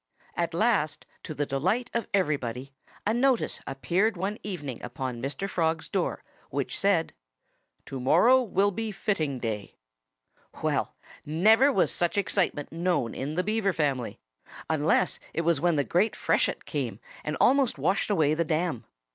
At 0.35 0.55
last, 0.55 1.05
to 1.21 1.35
the 1.35 1.45
delight 1.45 1.91
of 1.93 2.07
everybody, 2.11 2.73
a 3.05 3.13
notice 3.13 3.59
appeared 3.67 4.17
one 4.17 4.39
evening 4.41 4.81
upon 4.81 5.21
Mr. 5.21 5.47
Frog's 5.47 5.89
door, 5.89 6.23
which 6.49 6.75
said: 6.79 7.13
TO 7.85 7.99
MORROW 7.99 8.41
WILL 8.41 8.71
BE 8.71 8.91
FITTING 8.91 9.37
DAY 9.37 9.75
Well, 10.63 10.95
never 11.23 11.71
was 11.71 11.91
such 11.91 12.17
excitement 12.17 12.71
known 12.71 13.13
in 13.13 13.35
the 13.35 13.43
Beaver 13.43 13.73
family 13.73 14.17
unless 14.71 15.19
it 15.35 15.41
was 15.41 15.61
when 15.61 15.75
the 15.75 15.83
great 15.83 16.15
freshet 16.15 16.65
came, 16.65 16.99
and 17.23 17.37
almost 17.39 17.77
washed 17.77 18.09
away 18.09 18.33
the 18.33 18.43
dam. 18.43 18.85